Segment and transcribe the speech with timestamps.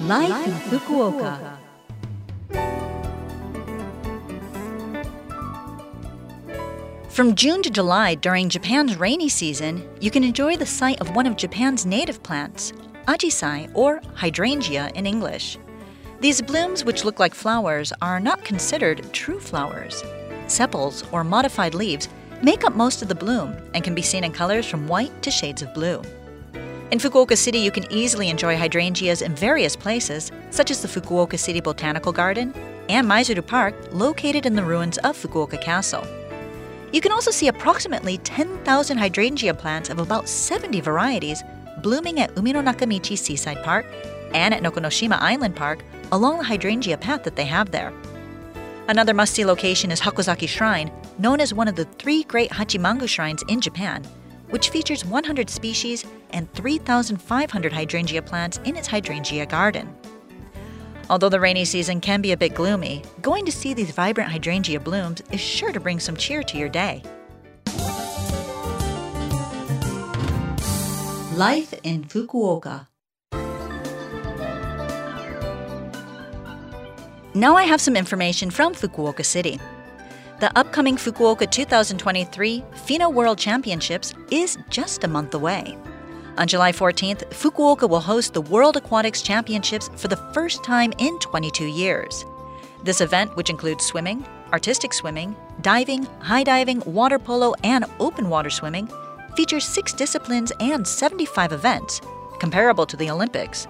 [0.00, 1.58] Life, in Fukuoka.
[7.10, 11.26] From June to July, during Japan's rainy season, you can enjoy the sight of one
[11.26, 12.72] of Japan's native plants,
[13.08, 15.58] ajisai, or hydrangea in English.
[16.20, 20.02] These blooms, which look like flowers, are not considered true flowers.
[20.46, 22.08] Sepals, or modified leaves,
[22.42, 25.30] make up most of the bloom and can be seen in colors from white to
[25.30, 26.00] shades of blue.
[26.90, 31.38] In Fukuoka City, you can easily enjoy hydrangeas in various places, such as the Fukuoka
[31.38, 32.52] City Botanical Garden
[32.88, 36.04] and Maizuru Park, located in the ruins of Fukuoka Castle.
[36.92, 41.44] You can also see approximately 10,000 hydrangea plants of about 70 varieties
[41.80, 43.86] blooming at Umino Nakamichi Seaside Park
[44.34, 47.92] and at Nokonoshima Island Park along the hydrangea path that they have there.
[48.88, 53.08] Another must see location is Hakozaki Shrine, known as one of the three great Hachimangu
[53.08, 54.04] shrines in Japan,
[54.50, 59.92] which features 100 species and 3,500 hydrangea plants in its hydrangea garden.
[61.08, 64.78] Although the rainy season can be a bit gloomy, going to see these vibrant hydrangea
[64.78, 67.02] blooms is sure to bring some cheer to your day.
[71.36, 72.86] Life in Fukuoka.
[77.34, 79.58] Now I have some information from Fukuoka City.
[80.40, 85.76] The upcoming Fukuoka 2023 FINA World Championships is just a month away.
[86.38, 91.18] On July 14th, Fukuoka will host the World Aquatics Championships for the first time in
[91.18, 92.24] 22 years.
[92.82, 98.48] This event, which includes swimming, artistic swimming, diving, high diving, water polo, and open water
[98.48, 98.88] swimming,
[99.36, 102.00] features six disciplines and 75 events,
[102.38, 103.68] comparable to the Olympics.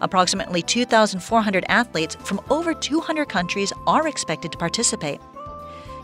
[0.00, 5.20] Approximately 2,400 athletes from over 200 countries are expected to participate.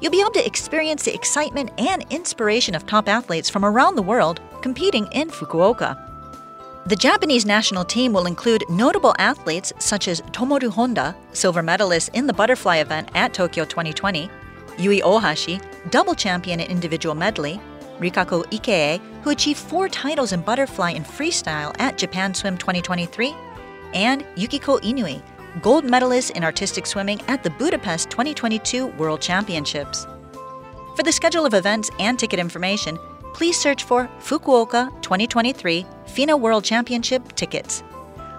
[0.00, 4.02] You'll be able to experience the excitement and inspiration of top athletes from around the
[4.02, 5.98] world competing in Fukuoka.
[6.86, 12.26] The Japanese national team will include notable athletes such as Tomoru Honda, silver medalist in
[12.26, 14.30] the butterfly event at Tokyo 2020,
[14.78, 17.60] Yui Ohashi, double champion in individual medley,
[17.98, 23.36] Rikako Ikee, who achieved four titles in butterfly and freestyle at Japan Swim 2023,
[23.92, 25.22] and Yukiko Inui,
[25.62, 30.06] gold medalist in artistic swimming at the Budapest 2022 World Championships.
[30.96, 32.98] For the schedule of events and ticket information,
[33.34, 37.82] please search for Fukuoka 2023 FINA World Championship tickets.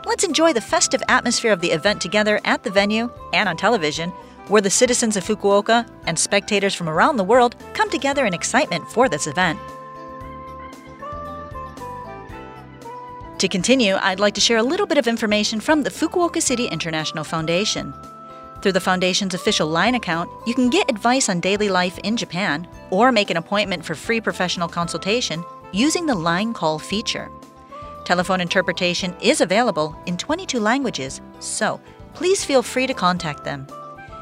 [0.06, 4.10] Let's enjoy the festive atmosphere of the event together at the venue and on television,
[4.48, 8.88] where the citizens of Fukuoka and spectators from around the world come together in excitement
[8.90, 9.60] for this event.
[13.41, 16.68] To continue, I'd like to share a little bit of information from the Fukuoka City
[16.68, 17.91] International Foundation.
[18.62, 22.68] Through the Foundation's official LINE account, you can get advice on daily life in Japan
[22.91, 27.31] or make an appointment for free professional consultation using the LINE call feature.
[28.06, 31.81] Telephone interpretation is available in 22 languages, so
[32.13, 33.66] please feel free to contact them.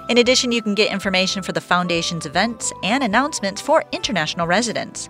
[0.07, 5.09] In addition, you can get information for the Foundation's events and announcements for international residents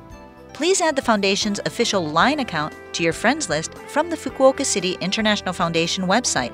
[0.59, 4.97] please add the Foundation's official LINE account to your friends list from the Fukuoka City
[4.99, 6.51] International Foundation website.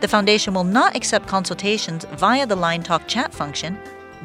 [0.00, 3.78] The Foundation will not accept consultations via the LINE Talk chat function,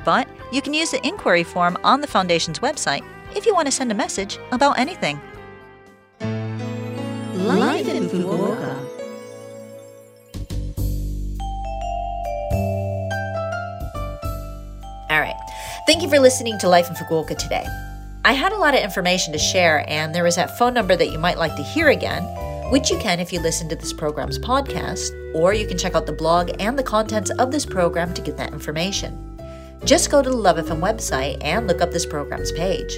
[0.03, 3.71] but you can use the inquiry form on the Foundation's website if you want to
[3.71, 5.21] send a message about anything.
[7.35, 8.79] Life in Fukuoka.
[15.11, 15.37] All right.
[15.85, 17.67] Thank you for listening to Life in Fukuoka today.
[18.25, 21.11] I had a lot of information to share, and there is that phone number that
[21.11, 22.23] you might like to hear again,
[22.71, 26.05] which you can if you listen to this program's podcast, or you can check out
[26.05, 29.37] the blog and the contents of this program to get that information.
[29.83, 32.97] Just go to the Love FM website and look up this program's page.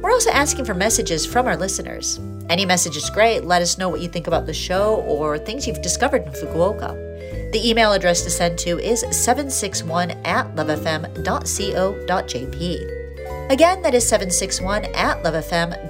[0.00, 2.20] We're also asking for messages from our listeners.
[2.48, 3.42] Any message is great.
[3.42, 7.50] Let us know what you think about the show or things you've discovered in Fukuoka.
[7.50, 13.01] The email address to send to is 761 at lovefm.co.jp.
[13.52, 15.84] Again, that is 761 at lovefm.co.jp.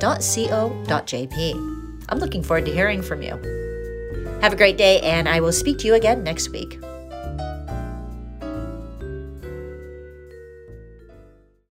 [2.09, 3.39] I'm looking forward to hearing from you.
[4.43, 6.81] Have a great day, and I will speak to you again next week.